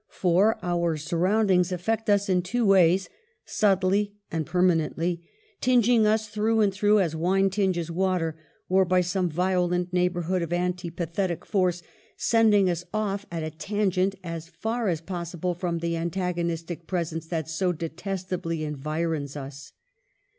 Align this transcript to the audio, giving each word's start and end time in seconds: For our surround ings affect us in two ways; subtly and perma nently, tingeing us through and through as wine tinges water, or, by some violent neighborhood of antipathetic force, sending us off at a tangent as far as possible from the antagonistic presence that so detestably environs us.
For 0.09 0.57
our 0.65 0.97
surround 0.97 1.51
ings 1.51 1.71
affect 1.71 2.09
us 2.09 2.27
in 2.27 2.41
two 2.41 2.65
ways; 2.65 3.07
subtly 3.45 4.15
and 4.31 4.47
perma 4.47 4.73
nently, 4.75 5.21
tingeing 5.61 6.05
us 6.07 6.27
through 6.27 6.61
and 6.61 6.73
through 6.73 6.99
as 6.99 7.15
wine 7.15 7.51
tinges 7.51 7.91
water, 7.91 8.35
or, 8.67 8.83
by 8.83 9.01
some 9.01 9.29
violent 9.29 9.93
neighborhood 9.93 10.41
of 10.41 10.49
antipathetic 10.51 11.45
force, 11.45 11.83
sending 12.17 12.67
us 12.67 12.83
off 12.91 13.27
at 13.31 13.43
a 13.43 13.51
tangent 13.51 14.15
as 14.23 14.47
far 14.49 14.87
as 14.89 15.01
possible 15.01 15.53
from 15.53 15.77
the 15.77 15.95
antagonistic 15.95 16.87
presence 16.87 17.27
that 17.27 17.47
so 17.47 17.71
detestably 17.71 18.63
environs 18.63 19.35
us. 19.35 19.71